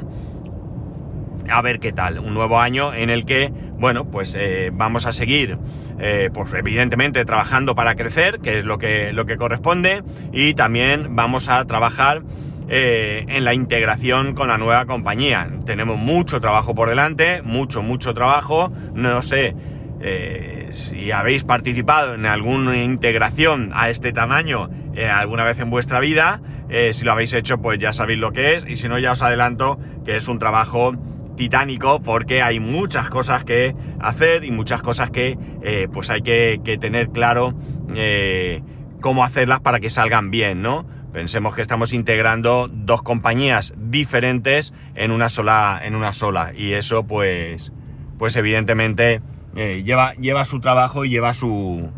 a 1.48 1.62
ver 1.62 1.80
qué 1.80 1.94
tal. 1.94 2.18
Un 2.18 2.34
nuevo 2.34 2.60
año 2.60 2.92
en 2.94 3.12
el 3.12 3.24
que, 3.24 3.52
bueno, 3.78 4.06
pues 4.10 4.34
eh, 4.36 4.72
vamos 4.74 5.06
a 5.06 5.12
seguir, 5.12 5.60
eh, 6.00 6.32
pues 6.34 6.52
evidentemente 6.54 7.24
trabajando 7.24 7.76
para 7.76 7.96
crecer, 7.96 8.40
que 8.40 8.58
es 8.58 8.66
lo 8.66 8.80
que, 8.80 9.14
lo 9.14 9.28
que 9.28 9.38
corresponde, 9.38 10.02
y 10.34 10.56
también 10.56 11.16
vamos 11.16 11.48
a 11.48 11.64
trabajar 11.66 12.24
en 12.68 13.46
la 13.46 13.54
integración 13.54 14.34
con 14.34 14.48
la 14.48 14.58
nueva 14.58 14.88
compañía. 14.88 15.48
Tenemos 15.68 16.00
mucho 16.00 16.42
trabajo 16.42 16.74
por 16.74 16.90
delante, 16.90 17.44
mucho, 17.44 17.84
mucho 17.84 18.16
trabajo. 18.16 18.74
No 18.96 19.22
sé 19.22 19.56
si 20.76 21.12
habéis 21.12 21.44
participado 21.44 22.14
en 22.14 22.26
alguna 22.26 22.84
integración 22.84 23.72
a 23.74 23.90
este 23.90 24.12
tamaño 24.12 24.70
alguna 25.12 25.44
vez 25.44 25.60
en 25.60 25.70
vuestra 25.70 26.00
vida. 26.00 26.42
si 26.92 27.04
lo 27.04 27.12
habéis 27.12 27.34
hecho, 27.34 27.58
pues 27.58 27.80
ya 27.80 27.92
sabéis 27.92 28.20
lo 28.20 28.32
que 28.32 28.56
es, 28.56 28.66
y 28.68 28.76
si 28.76 28.88
no, 28.88 28.98
ya 29.00 29.12
os 29.12 29.22
adelanto 29.22 29.80
que 30.06 30.16
es 30.16 30.28
un 30.28 30.40
trabajo 30.40 30.94
titánico 31.36 32.02
porque 32.02 32.42
hay 32.42 32.60
muchas 32.60 33.10
cosas 33.10 33.44
que 33.44 33.76
hacer 34.00 34.44
y 34.44 34.52
muchas 34.52 34.82
cosas 34.82 35.12
que 35.12 35.38
eh, 35.62 35.88
pues 35.92 36.10
hay 36.10 36.22
que, 36.22 36.60
tener 36.80 37.10
claro 37.10 37.54
eh, 37.94 38.62
cómo 39.02 39.24
hacerlas 39.24 39.60
para 39.60 39.80
que 39.80 39.90
salgan 39.90 40.32
bien, 40.32 40.62
¿no? 40.62 40.86
Pensemos 41.14 41.56
que 41.56 41.62
estamos 41.62 41.94
integrando 41.94 42.68
dos 42.70 43.02
compañías 43.02 43.74
diferentes 43.78 44.74
en 44.96 45.12
una 45.12 45.30
sola, 45.30 45.80
en 45.84 45.96
una 45.96 46.14
sola 46.14 46.52
y 46.56 46.74
eso 46.74 47.06
pues, 47.06 47.72
pues 48.18 48.36
evidentemente 48.36 49.22
eh, 49.56 49.84
lleva, 49.84 50.14
lleva 50.16 50.46
su 50.46 50.60
trabajo 50.60 51.06
y 51.06 51.10
lleva 51.10 51.34
su, 51.34 51.90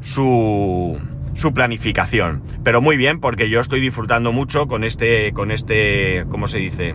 su, 0.00 0.98
su 1.34 1.52
planificación. 1.52 2.42
Pero 2.64 2.80
muy 2.80 2.96
bien 2.96 3.20
porque 3.20 3.48
yo 3.48 3.60
estoy 3.60 3.80
disfrutando 3.80 4.32
mucho 4.32 4.66
con 4.66 4.84
este, 4.84 5.32
con 5.32 5.50
este, 5.50 6.24
¿cómo 6.28 6.48
se 6.48 6.58
dice? 6.58 6.94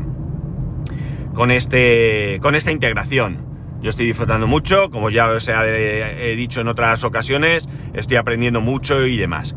con, 1.34 1.51
este, 1.51 2.39
con 2.41 2.55
esta 2.55 2.72
integración. 2.72 3.46
Yo 3.82 3.89
estoy 3.89 4.05
disfrutando 4.05 4.48
mucho, 4.48 4.89
como 4.89 5.10
ya 5.10 5.29
os 5.29 5.50
he 5.50 6.36
dicho 6.38 6.62
en 6.62 6.70
otras 6.70 7.03
ocasiones, 7.03 7.67
estoy 7.93 8.15
aprendiendo 8.15 8.62
mucho 8.62 9.05
y 9.05 9.17
demás. 9.17 9.55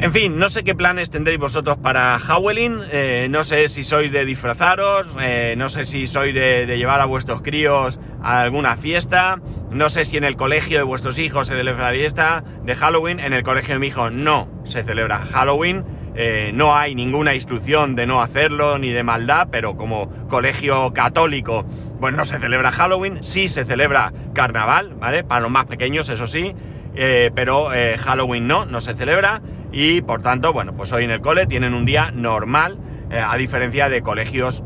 En 0.00 0.12
fin, 0.12 0.38
no 0.38 0.48
sé 0.48 0.64
qué 0.64 0.74
planes 0.74 1.08
tendréis 1.08 1.38
vosotros 1.38 1.78
para 1.78 2.18
Howling, 2.18 2.80
eh, 2.90 3.28
no 3.30 3.42
sé 3.44 3.68
si 3.68 3.84
sois 3.84 4.10
de 4.12 4.24
disfrazaros, 4.24 5.06
eh, 5.20 5.54
no 5.56 5.68
sé 5.68 5.84
si 5.84 6.06
sois 6.06 6.34
de, 6.34 6.66
llevar 6.76 7.00
a 7.00 7.06
vuestros 7.06 7.42
críos 7.42 7.98
a 8.22 8.42
alguna 8.42 8.76
fiesta, 8.76 9.40
no 9.70 9.88
sé 9.88 10.04
si 10.04 10.16
en 10.16 10.24
el 10.24 10.36
colegio 10.36 10.78
de 10.78 10.84
vuestros 10.84 11.18
hijos 11.18 11.48
se 11.48 11.56
celebra 11.56 11.90
la 11.90 11.96
fiesta 11.96 12.44
de 12.64 12.74
Halloween, 12.74 13.18
en 13.18 13.32
el 13.32 13.44
colegio 13.44 13.74
de 13.74 13.78
mi 13.80 13.86
hijo 13.86 14.10
no 14.10 14.48
se 14.64 14.82
celebra 14.82 15.20
Halloween, 15.20 15.84
eh, 16.16 16.50
no 16.52 16.76
hay 16.76 16.94
ninguna 16.94 17.34
instrucción 17.34 17.94
de 17.94 18.06
no 18.06 18.20
hacerlo 18.20 18.78
ni 18.78 18.90
de 18.90 19.04
maldad, 19.04 19.48
pero 19.50 19.76
como 19.76 20.10
colegio 20.28 20.92
católico, 20.92 21.64
pues 22.00 22.14
no 22.14 22.24
se 22.24 22.38
celebra 22.40 22.72
Halloween, 22.72 23.22
sí 23.22 23.48
se 23.48 23.64
celebra 23.64 24.12
carnaval, 24.34 24.96
¿vale? 24.96 25.24
Para 25.24 25.40
los 25.40 25.50
más 25.50 25.66
pequeños, 25.66 26.10
eso 26.10 26.26
sí, 26.26 26.52
eh, 26.94 27.30
pero 27.34 27.68
Halloween 27.98 28.46
no, 28.46 28.66
no 28.66 28.80
se 28.80 28.94
celebra. 28.94 29.40
Y 29.74 30.02
por 30.02 30.22
tanto, 30.22 30.52
bueno, 30.52 30.72
pues 30.76 30.92
hoy 30.92 31.02
en 31.02 31.10
el 31.10 31.20
cole 31.20 31.46
tienen 31.46 31.74
un 31.74 31.84
día 31.84 32.12
normal, 32.12 32.78
eh, 33.10 33.18
a 33.18 33.36
diferencia 33.36 33.88
de 33.88 34.02
colegios 34.02 34.62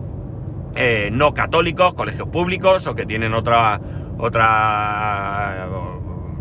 eh, 0.77 1.09
no 1.11 1.33
católicos, 1.33 1.95
colegios 1.95 2.29
públicos 2.29 2.87
o 2.87 2.95
que 2.95 3.07
tienen 3.07 3.33
otra, 3.33 3.81
otra, 4.19 5.67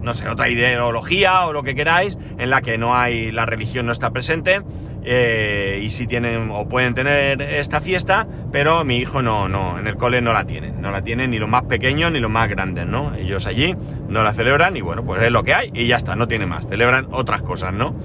no 0.02 0.14
sé, 0.14 0.28
otra 0.28 0.50
ideología 0.50 1.48
o 1.48 1.54
lo 1.54 1.64
que 1.64 1.76
queráis, 1.76 2.18
en 2.38 2.50
la 2.50 2.62
que 2.62 2.78
no 2.78 2.94
hay, 2.94 3.32
la 3.32 3.46
religión 3.46 3.86
no 3.86 3.94
está 3.94 4.12
presente. 4.12 4.62
Eh, 5.10 5.80
y 5.82 5.90
si 5.90 6.06
tienen 6.06 6.52
o 6.52 6.68
pueden 6.68 6.94
tener 6.94 7.42
esta 7.42 7.80
fiesta, 7.80 8.28
pero 8.52 8.84
mi 8.84 8.98
hijo 8.98 9.22
no, 9.22 9.48
no, 9.48 9.80
en 9.80 9.88
el 9.88 9.96
cole 9.96 10.20
no 10.20 10.34
la 10.34 10.44
tienen, 10.44 10.82
no 10.82 10.92
la 10.92 11.02
tienen 11.02 11.32
ni 11.32 11.40
los 11.40 11.48
más 11.48 11.64
pequeños 11.64 12.12
ni 12.12 12.20
los 12.20 12.30
más 12.30 12.50
grandes, 12.50 12.86
¿no? 12.86 13.16
Ellos 13.16 13.48
allí 13.48 13.74
no 14.10 14.24
la 14.24 14.34
celebran 14.34 14.76
y 14.76 14.82
bueno, 14.82 15.06
pues 15.06 15.22
es 15.22 15.32
lo 15.32 15.44
que 15.44 15.54
hay 15.54 15.72
y 15.74 15.88
ya 15.88 15.96
está, 15.96 16.18
no 16.18 16.28
tiene 16.28 16.46
más, 16.46 16.68
celebran 16.68 17.08
otras 17.12 17.42
cosas, 17.42 17.74
¿no? 17.74 17.96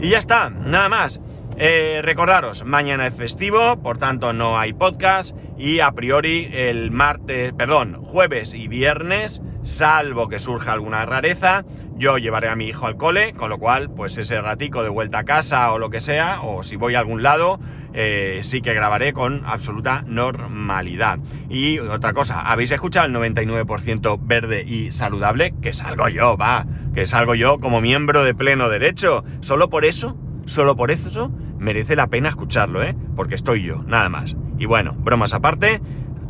Y 0.00 0.10
ya 0.10 0.18
está, 0.18 0.50
nada 0.50 0.88
más. 0.88 1.20
Eh, 1.56 2.00
recordaros, 2.02 2.64
mañana 2.64 3.06
es 3.06 3.14
festivo, 3.14 3.76
por 3.80 3.96
tanto 3.98 4.32
no 4.32 4.58
hay 4.58 4.72
podcast 4.72 5.36
y 5.56 5.78
a 5.78 5.92
priori 5.92 6.50
el 6.52 6.90
martes, 6.90 7.52
perdón, 7.52 8.02
jueves 8.02 8.54
y 8.54 8.66
viernes, 8.66 9.40
salvo 9.62 10.28
que 10.28 10.40
surja 10.40 10.72
alguna 10.72 11.06
rareza, 11.06 11.64
yo 11.96 12.18
llevaré 12.18 12.48
a 12.48 12.56
mi 12.56 12.66
hijo 12.66 12.86
al 12.86 12.96
cole, 12.96 13.32
con 13.32 13.50
lo 13.50 13.58
cual, 13.58 13.90
pues 13.90 14.16
ese 14.16 14.40
ratico 14.40 14.82
de 14.82 14.88
vuelta 14.88 15.20
a 15.20 15.24
casa 15.24 15.72
o 15.72 15.78
lo 15.78 15.90
que 15.90 16.00
sea, 16.00 16.42
o 16.42 16.62
si 16.62 16.76
voy 16.76 16.94
a 16.94 16.98
algún 16.98 17.22
lado, 17.22 17.60
eh, 17.92 18.40
sí 18.42 18.60
que 18.60 18.74
grabaré 18.74 19.12
con 19.12 19.42
absoluta 19.46 20.04
normalidad. 20.06 21.20
Y 21.48 21.78
otra 21.78 22.12
cosa, 22.12 22.40
¿habéis 22.40 22.72
escuchado 22.72 23.06
el 23.06 23.12
99% 23.12 24.18
verde 24.20 24.64
y 24.66 24.90
saludable? 24.90 25.54
Que 25.62 25.72
salgo 25.72 26.08
yo, 26.08 26.36
va, 26.36 26.66
que 26.94 27.06
salgo 27.06 27.34
yo 27.34 27.60
como 27.60 27.80
miembro 27.80 28.24
de 28.24 28.34
pleno 28.34 28.68
derecho. 28.68 29.24
Solo 29.40 29.70
por 29.70 29.84
eso, 29.84 30.16
solo 30.46 30.76
por 30.76 30.90
eso, 30.90 31.30
merece 31.58 31.94
la 31.94 32.08
pena 32.08 32.28
escucharlo, 32.28 32.82
¿eh? 32.82 32.96
Porque 33.14 33.36
estoy 33.36 33.62
yo, 33.62 33.84
nada 33.84 34.08
más. 34.08 34.36
Y 34.58 34.66
bueno, 34.66 34.94
bromas 34.98 35.34
aparte, 35.34 35.80